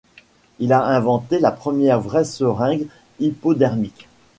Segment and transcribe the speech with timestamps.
[0.57, 2.87] Il a inventé la première vraie seringue
[3.19, 4.07] hypodermique.